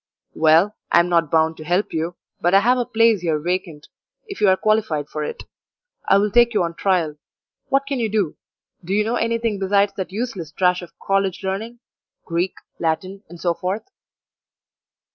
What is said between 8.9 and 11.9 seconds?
you know anything besides that useless trash of college learning